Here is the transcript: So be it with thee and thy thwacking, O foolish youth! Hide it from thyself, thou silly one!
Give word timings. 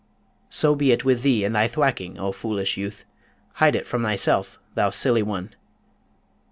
So 0.49 0.73
be 0.73 0.91
it 0.91 1.05
with 1.05 1.21
thee 1.21 1.43
and 1.45 1.53
thy 1.55 1.67
thwacking, 1.67 2.17
O 2.17 2.31
foolish 2.31 2.75
youth! 2.75 3.05
Hide 3.61 3.75
it 3.75 3.85
from 3.85 4.01
thyself, 4.01 4.57
thou 4.73 4.89
silly 4.89 5.21
one! 5.21 5.53